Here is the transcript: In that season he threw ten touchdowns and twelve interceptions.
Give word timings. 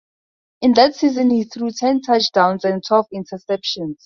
In 0.63 0.73
that 0.73 0.95
season 0.95 1.29
he 1.29 1.43
threw 1.43 1.69
ten 1.69 2.01
touchdowns 2.01 2.65
and 2.65 2.83
twelve 2.83 3.05
interceptions. 3.13 3.97